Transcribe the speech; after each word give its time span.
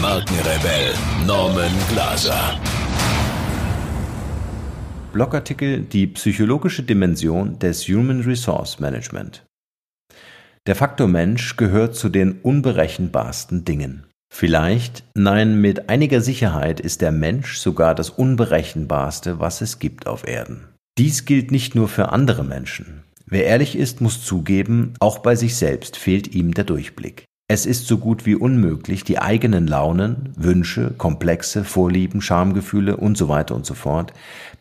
Markenrebell 0.00 0.94
Norman 1.26 1.72
Glaser. 1.90 2.58
Blogartikel 5.12 5.82
Die 5.82 6.06
psychologische 6.06 6.82
Dimension 6.82 7.58
des 7.58 7.86
Human 7.86 8.22
Resource 8.22 8.80
Management. 8.80 9.44
Der 10.66 10.74
Faktor 10.74 11.06
Mensch 11.06 11.58
gehört 11.58 11.96
zu 11.96 12.08
den 12.08 12.40
unberechenbarsten 12.40 13.66
Dingen. 13.66 14.06
Vielleicht, 14.32 15.04
nein, 15.14 15.60
mit 15.60 15.90
einiger 15.90 16.22
Sicherheit 16.22 16.80
ist 16.80 17.02
der 17.02 17.12
Mensch 17.12 17.58
sogar 17.58 17.94
das 17.94 18.08
unberechenbarste, 18.08 19.38
was 19.38 19.60
es 19.60 19.80
gibt 19.80 20.06
auf 20.06 20.26
Erden. 20.26 20.68
Dies 20.96 21.26
gilt 21.26 21.50
nicht 21.50 21.74
nur 21.74 21.88
für 21.88 22.08
andere 22.08 22.42
Menschen. 22.42 23.02
Wer 23.26 23.44
ehrlich 23.44 23.76
ist, 23.76 24.00
muss 24.00 24.24
zugeben, 24.24 24.94
auch 24.98 25.18
bei 25.18 25.36
sich 25.36 25.56
selbst 25.56 25.98
fehlt 25.98 26.34
ihm 26.34 26.54
der 26.54 26.64
Durchblick. 26.64 27.26
Es 27.52 27.66
ist 27.66 27.88
so 27.88 27.98
gut 27.98 28.26
wie 28.26 28.36
unmöglich, 28.36 29.02
die 29.02 29.18
eigenen 29.18 29.66
Launen, 29.66 30.32
Wünsche, 30.36 30.94
Komplexe, 30.96 31.64
Vorlieben, 31.64 32.22
Schamgefühle 32.22 32.96
und 32.96 33.18
so 33.18 33.26
und 33.28 33.66
so 33.66 33.74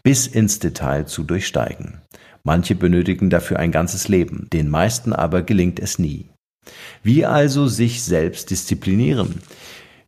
bis 0.01 0.25
ins 0.25 0.57
Detail 0.57 1.05
zu 1.05 1.23
durchsteigen. 1.23 1.99
Manche 2.43 2.73
benötigen 2.73 3.29
dafür 3.29 3.59
ein 3.59 3.71
ganzes 3.71 4.07
Leben, 4.07 4.47
den 4.51 4.69
meisten 4.69 5.13
aber 5.13 5.43
gelingt 5.43 5.79
es 5.79 5.99
nie. 5.99 6.29
Wie 7.03 7.27
also 7.27 7.67
sich 7.67 8.01
selbst 8.01 8.49
disziplinieren? 8.49 9.35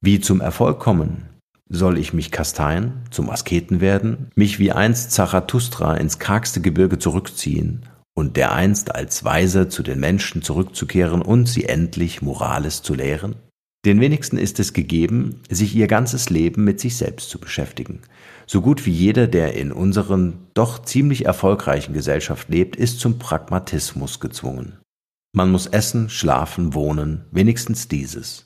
Wie 0.01 0.19
zum 0.19 0.41
Erfolg 0.41 0.79
kommen? 0.79 1.27
Soll 1.69 1.99
ich 1.99 2.13
mich 2.13 2.31
kasteien, 2.31 2.93
zum 3.11 3.29
Asketen 3.29 3.79
werden, 3.79 4.31
mich 4.33 4.57
wie 4.57 4.71
einst 4.71 5.11
Zarathustra 5.11 5.97
ins 5.97 6.17
kargste 6.17 6.61
Gebirge 6.61 6.97
zurückziehen 6.97 7.85
und 8.21 8.37
dereinst 8.37 8.93
als 8.93 9.23
Weiser 9.23 9.67
zu 9.67 9.81
den 9.81 9.99
Menschen 9.99 10.43
zurückzukehren 10.43 11.21
und 11.21 11.47
sie 11.47 11.65
endlich 11.65 12.21
Morales 12.21 12.83
zu 12.83 12.93
lehren? 12.93 13.35
Den 13.83 13.99
wenigsten 13.99 14.37
ist 14.37 14.59
es 14.59 14.73
gegeben, 14.73 15.41
sich 15.49 15.75
ihr 15.75 15.87
ganzes 15.87 16.29
Leben 16.29 16.63
mit 16.63 16.79
sich 16.79 16.97
selbst 16.97 17.31
zu 17.31 17.39
beschäftigen. 17.39 18.01
So 18.45 18.61
gut 18.61 18.85
wie 18.85 18.91
jeder, 18.91 19.25
der 19.25 19.55
in 19.55 19.71
unseren 19.71 20.37
doch 20.53 20.83
ziemlich 20.83 21.25
erfolgreichen 21.25 21.93
Gesellschaft 21.93 22.47
lebt, 22.49 22.75
ist 22.75 22.99
zum 22.99 23.17
Pragmatismus 23.17 24.19
gezwungen. 24.19 24.77
Man 25.33 25.51
muss 25.51 25.65
essen, 25.65 26.09
schlafen, 26.09 26.75
wohnen, 26.75 27.25
wenigstens 27.31 27.87
dieses. 27.87 28.45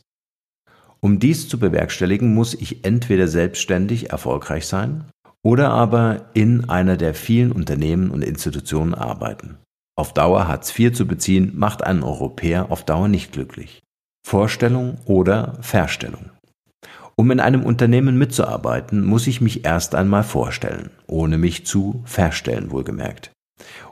Um 1.02 1.20
dies 1.20 1.50
zu 1.50 1.60
bewerkstelligen, 1.60 2.34
muss 2.34 2.54
ich 2.54 2.86
entweder 2.86 3.28
selbstständig 3.28 4.12
erfolgreich 4.12 4.68
sein 4.68 5.04
oder 5.44 5.70
aber 5.72 6.30
in 6.34 6.70
einer 6.70 6.96
der 6.96 7.14
vielen 7.14 7.52
Unternehmen 7.52 8.10
und 8.10 8.24
Institutionen 8.24 8.94
arbeiten. 8.94 9.58
Auf 9.98 10.14
Dauer 10.14 10.48
Hartz 10.48 10.78
IV 10.78 10.92
zu 10.92 11.08
beziehen, 11.08 11.54
macht 11.56 11.84
einen 11.84 12.04
Europäer 12.04 12.70
auf 12.70 12.84
Dauer 12.84 13.08
nicht 13.08 13.32
glücklich. 13.32 13.82
Vorstellung 14.28 14.98
oder 15.06 15.58
Verstellung. 15.62 16.32
Um 17.16 17.32
in 17.32 17.40
einem 17.40 17.64
Unternehmen 17.64 18.18
mitzuarbeiten, 18.18 19.06
muss 19.06 19.26
ich 19.26 19.40
mich 19.40 19.64
erst 19.64 19.96
einmal 19.96 20.24
vorstellen, 20.24 20.90
ohne 21.08 21.38
mich 21.38 21.66
zu 21.66 22.04
verstellen 22.04 22.72
wohlgemerkt. 22.72 23.32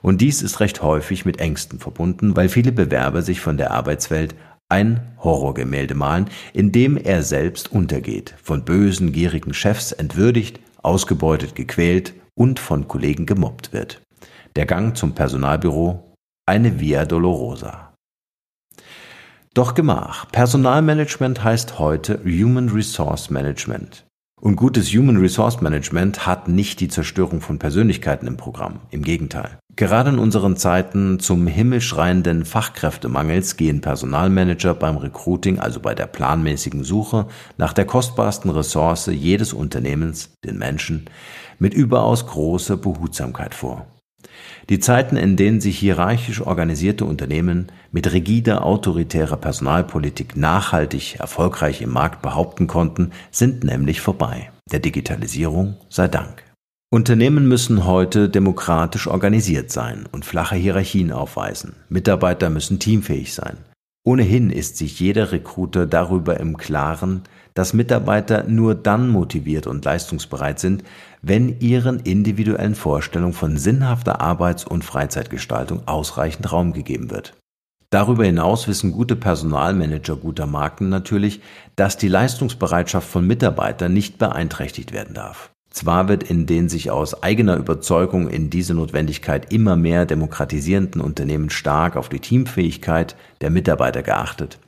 Und 0.01 0.19
dies 0.19 0.41
ist 0.41 0.59
recht 0.59 0.81
häufig 0.81 1.23
mit 1.23 1.39
Ängsten 1.39 1.79
verbunden, 1.79 2.35
weil 2.35 2.49
viele 2.49 2.73
Bewerber 2.73 3.21
sich 3.21 3.39
von 3.39 3.55
der 3.55 3.71
Arbeitswelt 3.71 4.35
ein 4.67 4.99
Horrorgemälde 5.19 5.95
malen, 5.95 6.29
in 6.51 6.73
dem 6.73 6.97
er 6.97 7.23
selbst 7.23 7.71
untergeht, 7.71 8.35
von 8.43 8.65
bösen, 8.65 9.13
gierigen 9.13 9.53
Chefs 9.53 9.93
entwürdigt, 9.93 10.59
ausgebeutet, 10.81 11.55
gequält 11.55 12.13
und 12.35 12.59
von 12.59 12.89
Kollegen 12.89 13.25
gemobbt 13.25 13.71
wird. 13.71 14.01
Der 14.55 14.67
Gang 14.67 14.95
zum 14.95 15.15
Personalbüro 15.15 16.13
eine 16.45 16.79
Via 16.79 17.05
Dolorosa. 17.05 17.95
Doch 19.55 19.73
Gemach. 19.73 20.27
Personalmanagement 20.31 21.43
heißt 21.43 21.79
heute 21.79 22.19
Human 22.23 22.69
Resource 22.69 23.31
Management. 23.31 24.05
Und 24.39 24.55
gutes 24.55 24.93
Human 24.93 25.17
Resource 25.17 25.61
Management 25.61 26.27
hat 26.27 26.49
nicht 26.49 26.81
die 26.81 26.87
Zerstörung 26.87 27.41
von 27.41 27.57
Persönlichkeiten 27.57 28.27
im 28.27 28.37
Programm. 28.37 28.81
Im 28.91 29.03
Gegenteil. 29.03 29.57
Gerade 29.75 30.11
in 30.11 30.19
unseren 30.19 30.55
Zeiten 30.55 31.19
zum 31.19 31.47
himmelschreienden 31.47 32.45
Fachkräftemangels 32.45 33.57
gehen 33.57 33.81
Personalmanager 33.81 34.75
beim 34.75 34.97
Recruiting, 34.97 35.57
also 35.57 35.79
bei 35.79 35.95
der 35.95 36.05
planmäßigen 36.05 36.83
Suche 36.83 37.25
nach 37.57 37.73
der 37.73 37.85
kostbarsten 37.85 38.51
Ressource 38.51 39.07
jedes 39.07 39.51
Unternehmens, 39.51 40.35
den 40.45 40.59
Menschen, 40.59 41.05
mit 41.57 41.73
überaus 41.73 42.27
großer 42.27 42.77
Behutsamkeit 42.77 43.55
vor. 43.55 43.87
Die 44.69 44.79
Zeiten, 44.79 45.17
in 45.17 45.35
denen 45.35 45.61
sich 45.61 45.77
hierarchisch 45.77 46.41
organisierte 46.41 47.05
Unternehmen 47.05 47.71
mit 47.91 48.11
rigider 48.13 48.65
autoritärer 48.65 49.37
Personalpolitik 49.37 50.37
nachhaltig 50.37 51.19
erfolgreich 51.19 51.81
im 51.81 51.91
Markt 51.91 52.21
behaupten 52.21 52.67
konnten, 52.67 53.11
sind 53.31 53.63
nämlich 53.63 54.01
vorbei. 54.01 54.51
Der 54.71 54.79
Digitalisierung 54.79 55.75
sei 55.89 56.07
Dank. 56.07 56.43
Unternehmen 56.93 57.47
müssen 57.47 57.85
heute 57.85 58.29
demokratisch 58.29 59.07
organisiert 59.07 59.71
sein 59.71 60.05
und 60.11 60.25
flache 60.25 60.55
Hierarchien 60.55 61.11
aufweisen. 61.11 61.73
Mitarbeiter 61.89 62.51
müssen 62.51 62.77
teamfähig 62.77 63.33
sein. 63.33 63.57
Ohnehin 64.05 64.49
ist 64.49 64.75
sich 64.77 64.99
jeder 64.99 65.31
Recruiter 65.31 65.85
darüber 65.85 66.37
im 66.37 66.57
Klaren, 66.57 67.21
dass 67.53 67.73
Mitarbeiter 67.73 68.43
nur 68.43 68.75
dann 68.75 69.07
motiviert 69.07 69.65
und 69.65 69.85
leistungsbereit 69.85 70.59
sind, 70.59 70.83
wenn 71.21 71.61
ihren 71.61 71.99
individuellen 72.01 72.75
Vorstellungen 72.75 73.31
von 73.31 73.55
sinnhafter 73.57 74.19
Arbeits- 74.19 74.65
und 74.65 74.83
Freizeitgestaltung 74.83 75.87
ausreichend 75.87 76.51
Raum 76.51 76.73
gegeben 76.73 77.11
wird. 77.11 77.33
Darüber 77.91 78.25
hinaus 78.25 78.67
wissen 78.67 78.91
gute 78.91 79.15
Personalmanager 79.15 80.17
guter 80.17 80.47
Marken 80.47 80.89
natürlich, 80.89 81.41
dass 81.77 81.95
die 81.95 82.07
Leistungsbereitschaft 82.09 83.07
von 83.07 83.25
Mitarbeitern 83.25 83.93
nicht 83.93 84.17
beeinträchtigt 84.17 84.91
werden 84.91 85.13
darf. 85.13 85.52
Zwar 85.73 86.07
wird 86.07 86.21
in 86.21 86.45
den 86.45 86.69
sich 86.69 86.91
aus 86.91 87.23
eigener 87.23 87.57
Überzeugung 87.57 88.29
in 88.29 88.51
diese 88.51 88.75
Notwendigkeit 88.75 89.51
immer 89.51 89.75
mehr 89.75 90.05
demokratisierenden 90.05 91.01
Unternehmen 91.01 91.49
stark 91.49 91.97
auf 91.97 92.09
die 92.09 92.19
Teamfähigkeit 92.19 93.15
der 93.41 93.49
Mitarbeiter 93.49 94.03
geachtet, 94.03 94.59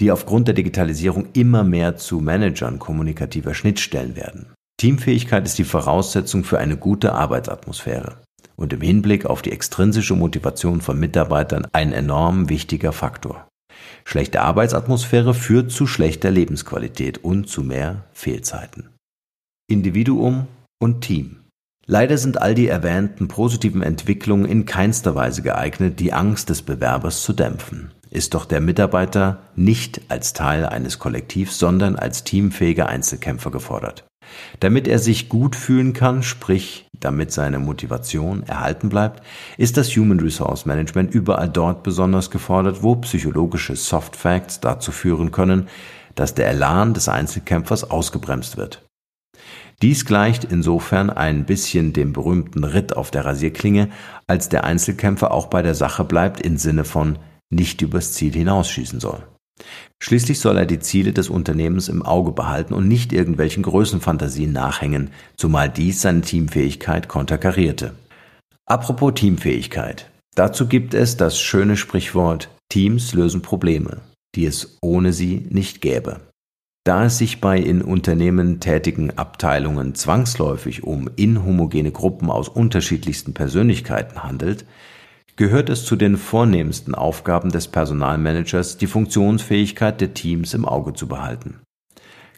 die 0.00 0.10
aufgrund 0.10 0.48
der 0.48 0.54
Digitalisierung 0.54 1.26
immer 1.34 1.64
mehr 1.64 1.96
zu 1.96 2.20
Managern 2.20 2.78
kommunikativer 2.78 3.52
Schnittstellen 3.52 4.16
werden. 4.16 4.46
Teamfähigkeit 4.78 5.44
ist 5.44 5.58
die 5.58 5.64
Voraussetzung 5.64 6.44
für 6.44 6.58
eine 6.58 6.78
gute 6.78 7.12
Arbeitsatmosphäre 7.12 8.16
und 8.56 8.72
im 8.72 8.80
Hinblick 8.80 9.26
auf 9.26 9.42
die 9.42 9.52
extrinsische 9.52 10.14
Motivation 10.14 10.80
von 10.80 10.98
Mitarbeitern 10.98 11.66
ein 11.72 11.92
enorm 11.92 12.48
wichtiger 12.48 12.92
Faktor. 12.92 13.46
Schlechte 14.06 14.40
Arbeitsatmosphäre 14.40 15.34
führt 15.34 15.72
zu 15.72 15.86
schlechter 15.86 16.30
Lebensqualität 16.30 17.18
und 17.22 17.50
zu 17.50 17.62
mehr 17.62 18.04
Fehlzeiten. 18.12 18.88
Individuum 19.70 20.46
und 20.78 21.02
Team. 21.02 21.40
Leider 21.86 22.16
sind 22.16 22.40
all 22.40 22.54
die 22.54 22.68
erwähnten 22.68 23.28
positiven 23.28 23.82
Entwicklungen 23.82 24.46
in 24.46 24.64
keinster 24.64 25.14
Weise 25.14 25.42
geeignet, 25.42 26.00
die 26.00 26.14
Angst 26.14 26.48
des 26.48 26.62
Bewerbers 26.62 27.22
zu 27.22 27.34
dämpfen. 27.34 27.92
Ist 28.10 28.32
doch 28.32 28.46
der 28.46 28.62
Mitarbeiter 28.62 29.42
nicht 29.56 30.00
als 30.08 30.32
Teil 30.32 30.64
eines 30.64 30.98
Kollektivs, 30.98 31.58
sondern 31.58 31.96
als 31.96 32.24
teamfähiger 32.24 32.88
Einzelkämpfer 32.88 33.50
gefordert. 33.50 34.06
Damit 34.60 34.88
er 34.88 34.98
sich 34.98 35.28
gut 35.28 35.54
fühlen 35.54 35.92
kann, 35.92 36.22
sprich 36.22 36.86
damit 36.98 37.30
seine 37.32 37.58
Motivation 37.58 38.44
erhalten 38.44 38.88
bleibt, 38.88 39.22
ist 39.58 39.76
das 39.76 39.94
Human 39.96 40.20
Resource 40.20 40.64
Management 40.64 41.14
überall 41.14 41.48
dort 41.48 41.82
besonders 41.82 42.30
gefordert, 42.30 42.82
wo 42.82 42.96
psychologische 42.96 43.76
Soft 43.76 44.16
Facts 44.16 44.60
dazu 44.60 44.92
führen 44.92 45.30
können, 45.30 45.68
dass 46.14 46.34
der 46.34 46.48
Elan 46.48 46.94
des 46.94 47.08
Einzelkämpfers 47.08 47.90
ausgebremst 47.90 48.56
wird. 48.56 48.87
Dies 49.80 50.04
gleicht 50.04 50.44
insofern 50.44 51.08
ein 51.08 51.44
bisschen 51.44 51.92
dem 51.92 52.12
berühmten 52.12 52.64
Ritt 52.64 52.96
auf 52.96 53.10
der 53.12 53.24
Rasierklinge, 53.24 53.90
als 54.26 54.48
der 54.48 54.64
Einzelkämpfer 54.64 55.30
auch 55.30 55.46
bei 55.46 55.62
der 55.62 55.74
Sache 55.74 56.04
bleibt 56.04 56.40
im 56.40 56.56
Sinne 56.56 56.84
von 56.84 57.18
nicht 57.50 57.80
übers 57.80 58.12
Ziel 58.12 58.32
hinausschießen 58.32 58.98
soll. 58.98 59.22
Schließlich 60.00 60.40
soll 60.40 60.56
er 60.56 60.66
die 60.66 60.80
Ziele 60.80 61.12
des 61.12 61.28
Unternehmens 61.28 61.88
im 61.88 62.02
Auge 62.02 62.32
behalten 62.32 62.74
und 62.74 62.88
nicht 62.88 63.12
irgendwelchen 63.12 63.62
Größenfantasien 63.62 64.52
nachhängen, 64.52 65.10
zumal 65.36 65.68
dies 65.68 66.02
seine 66.02 66.20
Teamfähigkeit 66.22 67.08
konterkarierte. 67.08 67.94
Apropos 68.66 69.14
Teamfähigkeit. 69.14 70.10
Dazu 70.34 70.66
gibt 70.66 70.94
es 70.94 71.16
das 71.16 71.40
schöne 71.40 71.76
Sprichwort 71.76 72.48
Teams 72.68 73.14
lösen 73.14 73.42
Probleme, 73.42 74.02
die 74.34 74.46
es 74.46 74.78
ohne 74.82 75.12
sie 75.12 75.46
nicht 75.50 75.80
gäbe. 75.80 76.27
Da 76.84 77.04
es 77.04 77.18
sich 77.18 77.40
bei 77.40 77.58
in 77.58 77.82
Unternehmen 77.82 78.60
tätigen 78.60 79.10
Abteilungen 79.18 79.94
zwangsläufig 79.94 80.84
um 80.84 81.10
inhomogene 81.16 81.92
Gruppen 81.92 82.30
aus 82.30 82.48
unterschiedlichsten 82.48 83.34
Persönlichkeiten 83.34 84.22
handelt, 84.22 84.64
gehört 85.36 85.68
es 85.70 85.84
zu 85.84 85.96
den 85.96 86.16
vornehmsten 86.16 86.94
Aufgaben 86.94 87.50
des 87.50 87.68
Personalmanagers, 87.68 88.78
die 88.78 88.86
Funktionsfähigkeit 88.86 90.00
der 90.00 90.14
Teams 90.14 90.54
im 90.54 90.64
Auge 90.64 90.94
zu 90.94 91.06
behalten. 91.06 91.60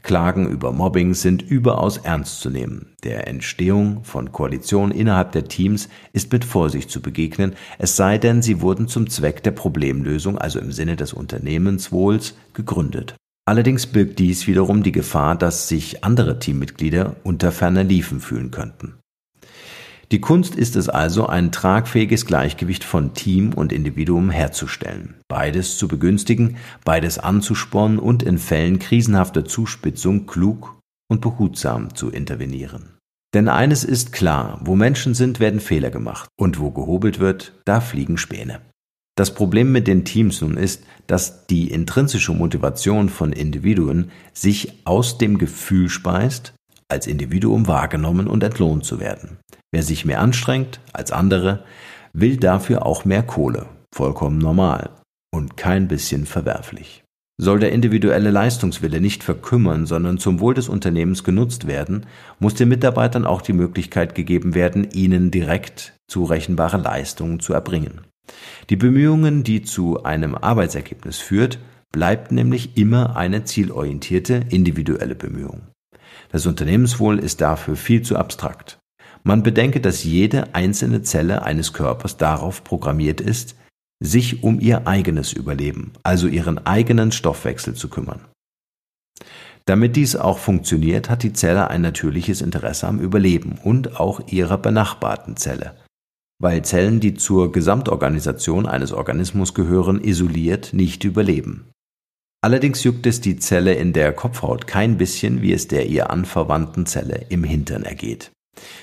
Klagen 0.02 0.48
über 0.48 0.72
Mobbing 0.72 1.14
sind 1.14 1.42
überaus 1.42 1.98
ernst 1.98 2.40
zu 2.40 2.50
nehmen. 2.50 2.94
Der 3.04 3.28
Entstehung 3.28 4.02
von 4.02 4.32
Koalitionen 4.32 4.96
innerhalb 4.96 5.32
der 5.32 5.44
Teams 5.44 5.88
ist 6.12 6.32
mit 6.32 6.44
Vorsicht 6.44 6.90
zu 6.90 7.02
begegnen, 7.02 7.54
es 7.78 7.96
sei 7.96 8.18
denn, 8.18 8.42
sie 8.42 8.60
wurden 8.60 8.88
zum 8.88 9.08
Zweck 9.10 9.42
der 9.42 9.50
Problemlösung, 9.50 10.38
also 10.38 10.58
im 10.58 10.72
Sinne 10.72 10.96
des 10.96 11.12
Unternehmenswohls, 11.12 12.34
gegründet. 12.54 13.14
Allerdings 13.50 13.88
birgt 13.88 14.20
dies 14.20 14.46
wiederum 14.46 14.84
die 14.84 14.92
Gefahr, 14.92 15.34
dass 15.34 15.66
sich 15.66 16.04
andere 16.04 16.38
Teammitglieder 16.38 17.16
unter 17.24 17.50
ferner 17.50 17.82
Liefen 17.82 18.20
fühlen 18.20 18.52
könnten. 18.52 19.00
Die 20.12 20.20
Kunst 20.20 20.54
ist 20.54 20.76
es 20.76 20.88
also, 20.88 21.26
ein 21.26 21.50
tragfähiges 21.50 22.26
Gleichgewicht 22.26 22.84
von 22.84 23.12
Team 23.12 23.52
und 23.52 23.72
Individuum 23.72 24.30
herzustellen, 24.30 25.16
beides 25.26 25.78
zu 25.78 25.88
begünstigen, 25.88 26.58
beides 26.84 27.18
anzuspornen 27.18 27.98
und 27.98 28.22
in 28.22 28.38
Fällen 28.38 28.78
krisenhafter 28.78 29.44
Zuspitzung 29.44 30.26
klug 30.26 30.78
und 31.10 31.20
behutsam 31.20 31.92
zu 31.96 32.08
intervenieren. 32.08 32.98
Denn 33.34 33.48
eines 33.48 33.82
ist 33.82 34.12
klar, 34.12 34.60
wo 34.62 34.76
Menschen 34.76 35.14
sind, 35.14 35.40
werden 35.40 35.58
Fehler 35.58 35.90
gemacht, 35.90 36.28
und 36.38 36.60
wo 36.60 36.70
gehobelt 36.70 37.18
wird, 37.18 37.54
da 37.64 37.80
fliegen 37.80 38.16
Späne. 38.16 38.60
Das 39.20 39.34
Problem 39.34 39.70
mit 39.70 39.86
den 39.86 40.06
Teams 40.06 40.40
nun 40.40 40.56
ist, 40.56 40.82
dass 41.06 41.46
die 41.46 41.70
intrinsische 41.70 42.32
Motivation 42.32 43.10
von 43.10 43.34
Individuen 43.34 44.12
sich 44.32 44.80
aus 44.86 45.18
dem 45.18 45.36
Gefühl 45.36 45.90
speist, 45.90 46.54
als 46.88 47.06
Individuum 47.06 47.66
wahrgenommen 47.66 48.28
und 48.28 48.42
entlohnt 48.42 48.86
zu 48.86 48.98
werden. 48.98 49.36
Wer 49.72 49.82
sich 49.82 50.06
mehr 50.06 50.22
anstrengt 50.22 50.80
als 50.94 51.12
andere, 51.12 51.64
will 52.14 52.38
dafür 52.38 52.86
auch 52.86 53.04
mehr 53.04 53.22
Kohle. 53.22 53.66
Vollkommen 53.94 54.38
normal 54.38 54.88
und 55.30 55.58
kein 55.58 55.86
bisschen 55.86 56.24
verwerflich. 56.24 57.04
Soll 57.36 57.58
der 57.58 57.72
individuelle 57.72 58.30
Leistungswille 58.30 59.02
nicht 59.02 59.22
verkümmern, 59.22 59.84
sondern 59.84 60.16
zum 60.16 60.40
Wohl 60.40 60.54
des 60.54 60.70
Unternehmens 60.70 61.24
genutzt 61.24 61.66
werden, 61.66 62.06
muss 62.38 62.54
den 62.54 62.70
Mitarbeitern 62.70 63.26
auch 63.26 63.42
die 63.42 63.52
Möglichkeit 63.52 64.14
gegeben 64.14 64.54
werden, 64.54 64.90
ihnen 64.92 65.30
direkt 65.30 65.92
zurechenbare 66.08 66.78
Leistungen 66.78 67.40
zu 67.40 67.52
erbringen. 67.52 68.00
Die 68.68 68.76
Bemühungen, 68.76 69.42
die 69.42 69.62
zu 69.62 70.02
einem 70.02 70.34
Arbeitsergebnis 70.34 71.18
führt, 71.18 71.58
bleibt 71.92 72.32
nämlich 72.32 72.76
immer 72.76 73.16
eine 73.16 73.44
zielorientierte 73.44 74.42
individuelle 74.50 75.14
Bemühung. 75.14 75.62
Das 76.30 76.46
Unternehmenswohl 76.46 77.18
ist 77.18 77.40
dafür 77.40 77.76
viel 77.76 78.02
zu 78.02 78.16
abstrakt. 78.16 78.78
Man 79.22 79.42
bedenke, 79.42 79.80
dass 79.80 80.04
jede 80.04 80.54
einzelne 80.54 81.02
Zelle 81.02 81.42
eines 81.42 81.72
Körpers 81.72 82.16
darauf 82.16 82.64
programmiert 82.64 83.20
ist, 83.20 83.56
sich 84.02 84.42
um 84.42 84.60
ihr 84.60 84.86
eigenes 84.86 85.32
Überleben, 85.32 85.92
also 86.02 86.26
ihren 86.26 86.64
eigenen 86.66 87.12
Stoffwechsel 87.12 87.74
zu 87.74 87.88
kümmern. 87.88 88.20
Damit 89.66 89.96
dies 89.96 90.16
auch 90.16 90.38
funktioniert, 90.38 91.10
hat 91.10 91.22
die 91.22 91.34
Zelle 91.34 91.68
ein 91.68 91.82
natürliches 91.82 92.40
Interesse 92.40 92.88
am 92.88 92.98
Überleben 92.98 93.58
und 93.62 94.00
auch 94.00 94.20
ihrer 94.28 94.56
benachbarten 94.56 95.36
Zelle, 95.36 95.74
weil 96.40 96.62
Zellen, 96.62 96.98
die 96.98 97.14
zur 97.14 97.52
Gesamtorganisation 97.52 98.66
eines 98.66 98.92
Organismus 98.92 99.54
gehören, 99.54 100.00
isoliert 100.02 100.72
nicht 100.72 101.04
überleben. 101.04 101.70
Allerdings 102.42 102.82
juckt 102.82 103.06
es 103.06 103.20
die 103.20 103.36
Zelle 103.36 103.74
in 103.74 103.92
der 103.92 104.14
Kopfhaut 104.14 104.66
kein 104.66 104.96
bisschen, 104.96 105.42
wie 105.42 105.52
es 105.52 105.68
der 105.68 105.86
ihr 105.86 106.10
anverwandten 106.10 106.86
Zelle 106.86 107.26
im 107.28 107.44
Hintern 107.44 107.84
ergeht. 107.84 108.32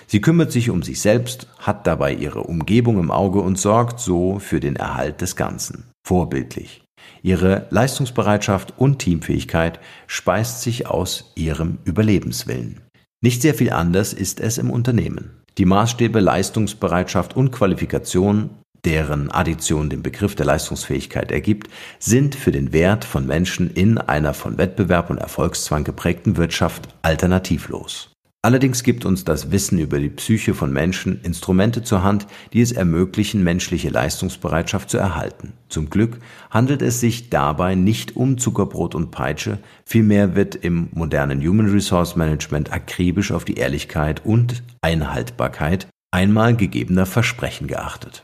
Sie 0.05 0.21
kümmert 0.21 0.51
sich 0.51 0.69
um 0.69 0.83
sich 0.83 1.01
selbst, 1.01 1.47
hat 1.57 1.87
dabei 1.87 2.13
ihre 2.13 2.43
Umgebung 2.43 2.99
im 2.99 3.11
Auge 3.11 3.41
und 3.41 3.57
sorgt 3.57 3.99
so 3.99 4.39
für 4.39 4.59
den 4.59 4.75
Erhalt 4.75 5.21
des 5.21 5.35
Ganzen. 5.35 5.85
Vorbildlich. 6.05 6.83
Ihre 7.23 7.65
Leistungsbereitschaft 7.71 8.75
und 8.77 8.99
Teamfähigkeit 8.99 9.79
speist 10.05 10.61
sich 10.61 10.87
aus 10.87 11.31
ihrem 11.35 11.79
Überlebenswillen. 11.83 12.81
Nicht 13.21 13.41
sehr 13.41 13.55
viel 13.55 13.71
anders 13.71 14.13
ist 14.13 14.39
es 14.39 14.59
im 14.59 14.69
Unternehmen. 14.69 15.36
Die 15.57 15.65
Maßstäbe 15.65 16.19
Leistungsbereitschaft 16.19 17.35
und 17.35 17.51
Qualifikation 17.51 18.49
deren 18.85 19.31
Addition 19.31 19.89
den 19.89 20.01
Begriff 20.01 20.35
der 20.35 20.45
Leistungsfähigkeit 20.45 21.31
ergibt, 21.31 21.67
sind 21.99 22.35
für 22.35 22.51
den 22.51 22.71
Wert 22.71 23.03
von 23.03 23.27
Menschen 23.27 23.69
in 23.69 23.97
einer 23.97 24.33
von 24.33 24.57
Wettbewerb 24.57 25.09
und 25.09 25.17
Erfolgszwang 25.17 25.83
geprägten 25.83 26.37
Wirtschaft 26.37 26.87
alternativlos. 27.01 28.16
Allerdings 28.43 28.83
gibt 28.83 29.03
uns 29.03 29.25
das 29.25 29.51
Wissen 29.51 29.79
über 29.79 29.99
die 29.99 30.09
Psyche 30.09 30.53
von 30.53 30.71
Menschen 30.71 31.19
Instrumente 31.23 31.81
zur 31.81 32.03
Hand, 32.03 32.27
die 32.53 32.61
es 32.61 32.71
ermöglichen, 32.71 33.43
menschliche 33.43 33.89
Leistungsbereitschaft 33.89 34.89
zu 34.89 34.97
erhalten. 34.97 35.53
Zum 35.69 35.89
Glück 35.89 36.19
handelt 36.51 36.81
es 36.81 36.99
sich 36.99 37.29
dabei 37.29 37.75
nicht 37.75 38.15
um 38.15 38.37
Zuckerbrot 38.37 38.93
und 38.95 39.11
Peitsche, 39.11 39.57
vielmehr 39.85 40.35
wird 40.35 40.55
im 40.55 40.89
modernen 40.93 41.41
Human 41.41 41.69
Resource 41.69 42.15
Management 42.15 42.71
akribisch 42.71 43.31
auf 43.31 43.43
die 43.43 43.55
Ehrlichkeit 43.55 44.23
und 44.23 44.63
Einhaltbarkeit 44.81 45.87
einmal 46.11 46.55
gegebener 46.55 47.05
Versprechen 47.05 47.67
geachtet. 47.67 48.23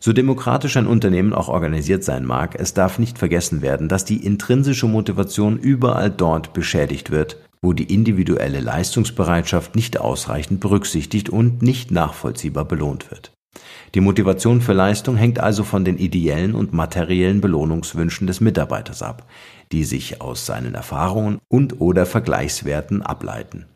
So 0.00 0.12
demokratisch 0.12 0.76
ein 0.76 0.88
Unternehmen 0.88 1.32
auch 1.32 1.48
organisiert 1.48 2.02
sein 2.02 2.24
mag, 2.24 2.58
es 2.58 2.74
darf 2.74 2.98
nicht 2.98 3.18
vergessen 3.18 3.62
werden, 3.62 3.88
dass 3.88 4.04
die 4.04 4.26
intrinsische 4.26 4.88
Motivation 4.88 5.58
überall 5.58 6.10
dort 6.10 6.54
beschädigt 6.54 7.12
wird, 7.12 7.36
wo 7.62 7.72
die 7.72 7.94
individuelle 7.94 8.60
Leistungsbereitschaft 8.60 9.76
nicht 9.76 9.98
ausreichend 9.98 10.60
berücksichtigt 10.60 11.30
und 11.30 11.62
nicht 11.62 11.90
nachvollziehbar 11.92 12.64
belohnt 12.64 13.10
wird. 13.10 13.32
Die 13.94 14.00
Motivation 14.00 14.60
für 14.60 14.72
Leistung 14.72 15.16
hängt 15.16 15.38
also 15.38 15.62
von 15.62 15.84
den 15.84 15.98
ideellen 15.98 16.54
und 16.54 16.72
materiellen 16.72 17.40
Belohnungswünschen 17.40 18.26
des 18.26 18.40
Mitarbeiters 18.40 19.02
ab, 19.02 19.28
die 19.70 19.84
sich 19.84 20.20
aus 20.20 20.46
seinen 20.46 20.74
Erfahrungen 20.74 21.38
und 21.48 21.80
oder 21.80 22.06
Vergleichswerten 22.06 23.02
ableiten. 23.02 23.66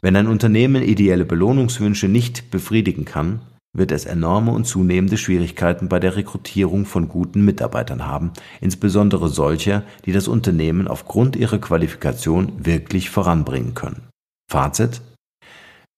Wenn 0.00 0.14
ein 0.14 0.28
Unternehmen 0.28 0.82
ideelle 0.82 1.24
Belohnungswünsche 1.24 2.08
nicht 2.08 2.50
befriedigen 2.52 3.04
kann, 3.04 3.40
wird 3.76 3.92
es 3.92 4.04
enorme 4.04 4.52
und 4.52 4.64
zunehmende 4.64 5.16
Schwierigkeiten 5.16 5.88
bei 5.88 6.00
der 6.00 6.16
Rekrutierung 6.16 6.86
von 6.86 7.08
guten 7.08 7.44
Mitarbeitern 7.44 8.06
haben, 8.06 8.32
insbesondere 8.60 9.28
solcher, 9.28 9.84
die 10.04 10.12
das 10.12 10.28
Unternehmen 10.28 10.88
aufgrund 10.88 11.36
ihrer 11.36 11.58
Qualifikation 11.58 12.64
wirklich 12.64 13.10
voranbringen 13.10 13.74
können. 13.74 14.08
Fazit 14.50 15.02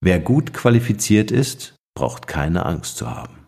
Wer 0.02 0.18
gut 0.18 0.54
qualifiziert 0.54 1.30
ist, 1.30 1.74
braucht 1.94 2.26
keine 2.26 2.64
Angst 2.64 2.96
zu 2.96 3.10
haben. 3.10 3.39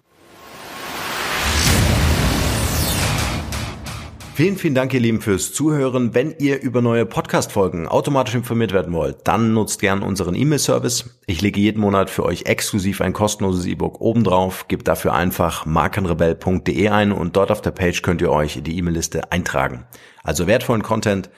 Vielen, 4.34 4.56
vielen 4.56 4.74
Dank, 4.74 4.94
ihr 4.94 5.00
Lieben, 5.00 5.20
fürs 5.20 5.52
Zuhören. 5.52 6.14
Wenn 6.14 6.34
ihr 6.38 6.62
über 6.62 6.80
neue 6.80 7.04
Podcast-Folgen 7.04 7.86
automatisch 7.86 8.34
informiert 8.34 8.72
werden 8.72 8.94
wollt, 8.94 9.18
dann 9.24 9.52
nutzt 9.52 9.78
gern 9.78 10.02
unseren 10.02 10.34
E-Mail-Service. 10.34 11.20
Ich 11.26 11.42
lege 11.42 11.60
jeden 11.60 11.82
Monat 11.82 12.08
für 12.08 12.24
euch 12.24 12.46
exklusiv 12.46 13.02
ein 13.02 13.12
kostenloses 13.12 13.66
E-Book 13.66 14.00
obendrauf. 14.00 14.68
Gebt 14.68 14.88
dafür 14.88 15.12
einfach 15.12 15.66
markenrebell.de 15.66 16.88
ein 16.88 17.12
und 17.12 17.36
dort 17.36 17.50
auf 17.50 17.60
der 17.60 17.72
Page 17.72 18.00
könnt 18.00 18.22
ihr 18.22 18.32
euch 18.32 18.56
in 18.56 18.64
die 18.64 18.78
E-Mail-Liste 18.78 19.30
eintragen. 19.30 19.84
Also 20.22 20.46
wertvollen 20.46 20.82
Content 20.82 21.28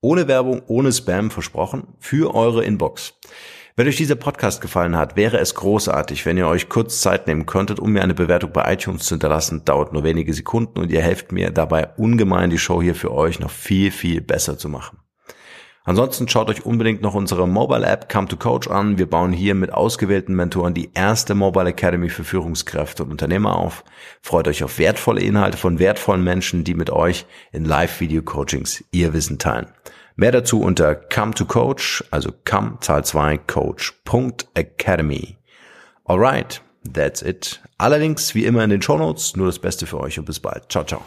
ohne 0.00 0.26
Werbung, 0.26 0.62
ohne 0.68 0.90
Spam 0.90 1.30
versprochen 1.30 1.88
für 1.98 2.34
eure 2.34 2.64
Inbox. 2.64 3.12
Wenn 3.78 3.86
euch 3.86 3.94
dieser 3.94 4.16
Podcast 4.16 4.60
gefallen 4.60 4.96
hat, 4.96 5.14
wäre 5.14 5.38
es 5.38 5.54
großartig, 5.54 6.26
wenn 6.26 6.36
ihr 6.36 6.48
euch 6.48 6.68
kurz 6.68 7.00
Zeit 7.00 7.28
nehmen 7.28 7.46
könntet, 7.46 7.78
um 7.78 7.92
mir 7.92 8.02
eine 8.02 8.12
Bewertung 8.12 8.50
bei 8.50 8.72
iTunes 8.72 9.04
zu 9.04 9.14
hinterlassen. 9.14 9.64
Dauert 9.64 9.92
nur 9.92 10.02
wenige 10.02 10.34
Sekunden 10.34 10.80
und 10.80 10.90
ihr 10.90 11.00
helft 11.00 11.30
mir 11.30 11.52
dabei 11.52 11.90
ungemein, 11.96 12.50
die 12.50 12.58
Show 12.58 12.82
hier 12.82 12.96
für 12.96 13.12
euch 13.12 13.38
noch 13.38 13.52
viel, 13.52 13.92
viel 13.92 14.20
besser 14.20 14.58
zu 14.58 14.68
machen. 14.68 14.98
Ansonsten 15.84 16.26
schaut 16.26 16.50
euch 16.50 16.66
unbedingt 16.66 17.02
noch 17.02 17.14
unsere 17.14 17.46
Mobile 17.46 17.86
App 17.86 18.08
Come 18.12 18.26
to 18.26 18.36
Coach 18.36 18.66
an. 18.66 18.98
Wir 18.98 19.08
bauen 19.08 19.32
hier 19.32 19.54
mit 19.54 19.72
ausgewählten 19.72 20.34
Mentoren 20.34 20.74
die 20.74 20.90
erste 20.94 21.36
Mobile 21.36 21.68
Academy 21.68 22.08
für 22.08 22.24
Führungskräfte 22.24 23.04
und 23.04 23.12
Unternehmer 23.12 23.54
auf. 23.54 23.84
Freut 24.22 24.48
euch 24.48 24.64
auf 24.64 24.80
wertvolle 24.80 25.20
Inhalte 25.20 25.56
von 25.56 25.78
wertvollen 25.78 26.24
Menschen, 26.24 26.64
die 26.64 26.74
mit 26.74 26.90
euch 26.90 27.26
in 27.52 27.64
Live-Video-Coachings 27.64 28.82
ihr 28.90 29.12
Wissen 29.12 29.38
teilen. 29.38 29.68
Mehr 30.20 30.32
dazu 30.32 30.60
unter 30.60 30.96
come 30.96 31.32
to 31.32 31.44
coach, 31.44 32.02
also 32.10 32.32
come 32.44 32.78
Zahl 32.80 33.04
2 33.04 33.38
coach.academy. 33.46 35.36
Alright, 36.08 36.60
that's 36.92 37.22
it. 37.22 37.60
Allerdings 37.78 38.34
wie 38.34 38.44
immer 38.44 38.64
in 38.64 38.70
den 38.70 38.82
Show 38.82 38.98
Notes. 38.98 39.36
Nur 39.36 39.46
das 39.46 39.60
Beste 39.60 39.86
für 39.86 40.00
euch 40.00 40.18
und 40.18 40.24
bis 40.24 40.40
bald. 40.40 40.72
Ciao, 40.72 40.82
ciao. 40.82 41.02